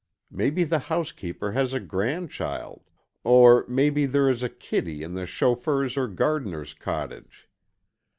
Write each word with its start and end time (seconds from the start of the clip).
Maybe 0.31 0.63
the 0.63 0.79
housekeeper 0.89 1.51
has 1.51 1.75
a 1.75 1.79
grandchild, 1.79 2.89
or 3.23 3.65
maybe 3.67 4.07
there 4.07 4.27
is 4.31 4.41
a 4.41 4.49
kiddy 4.49 5.03
in 5.03 5.13
the 5.13 5.27
chauffeur's 5.27 5.95
or 5.95 6.07
gardener's 6.07 6.73
cottage. 6.73 7.47